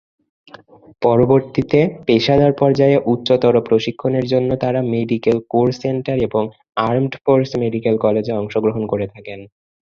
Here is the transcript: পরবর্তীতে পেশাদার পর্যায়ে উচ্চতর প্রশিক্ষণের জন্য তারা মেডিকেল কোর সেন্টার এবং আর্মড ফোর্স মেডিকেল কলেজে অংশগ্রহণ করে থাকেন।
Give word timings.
পরবর্তীতে 1.01 1.79
পেশাদার 2.07 2.53
পর্যায়ে 2.61 2.97
উচ্চতর 3.13 3.55
প্রশিক্ষণের 3.67 4.25
জন্য 4.33 4.49
তারা 4.63 4.79
মেডিকেল 4.93 5.37
কোর 5.51 5.67
সেন্টার 5.81 6.17
এবং 6.27 6.43
আর্মড 6.87 7.13
ফোর্স 7.23 7.49
মেডিকেল 7.61 7.95
কলেজে 8.05 8.33
অংশগ্রহণ 8.33 8.83
করে 8.91 9.05
থাকেন। 9.13 9.39